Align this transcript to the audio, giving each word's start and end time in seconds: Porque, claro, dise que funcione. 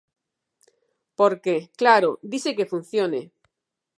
Porque, 1.19 1.55
claro, 1.81 2.09
dise 2.31 2.55
que 2.57 2.69
funcione. 2.73 3.21